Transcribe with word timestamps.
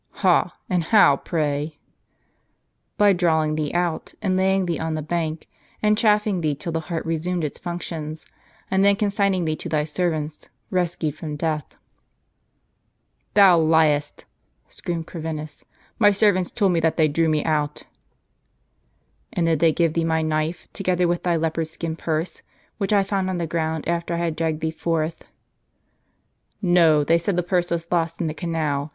"Ha! 0.23 0.57
and 0.67 0.85
how, 0.85 1.15
pray?"" 1.15 1.77
By 2.97 3.13
drawing 3.13 3.53
thee 3.53 3.71
out, 3.71 4.15
and 4.19 4.35
laying 4.35 4.65
thee 4.65 4.79
on 4.79 4.95
the 4.95 5.03
bank, 5.03 5.47
and 5.79 5.95
chafing 5.95 6.41
thee 6.41 6.55
till 6.55 6.71
thy 6.71 6.79
heart 6.79 7.05
resumed 7.05 7.43
its 7.43 7.59
functions; 7.59 8.25
and 8.71 8.83
then 8.83 8.95
consigning 8.95 9.45
thee 9.45 9.55
to 9.57 9.69
thy 9.69 9.83
servants, 9.83 10.49
rescued 10.71 11.15
from 11.15 11.35
death." 11.35 11.77
"Thouliest!" 13.35 14.25
screamed 14.69 15.05
Corvinus;" 15.05 15.65
my 15.99 16.09
servants 16.09 16.49
told 16.49 16.71
me 16.71 16.79
that 16.79 16.97
they 16.97 17.07
drew 17.07 17.29
me 17.29 17.43
out." 17.45 17.83
"And 19.31 19.45
did 19.45 19.59
they 19.59 19.71
give 19.71 19.93
thee 19.93 20.03
my 20.03 20.23
knife, 20.23 20.67
together 20.73 21.07
with 21.07 21.21
thy 21.21 21.35
leopard 21.35 21.67
skin 21.67 21.95
purse, 21.95 22.41
which 22.79 22.91
I 22.91 23.03
found 23.03 23.29
on 23.29 23.37
the 23.37 23.45
ground, 23.45 23.87
after 23.87 24.15
I 24.15 24.25
had 24.25 24.35
dragged 24.35 24.61
thee 24.61 24.71
forth?"" 24.71 25.27
No; 26.59 27.03
they 27.03 27.19
said 27.19 27.35
the 27.35 27.43
purse 27.43 27.69
was 27.69 27.91
lost 27.91 28.19
in 28.19 28.25
the 28.25 28.33
canal. 28.33 28.89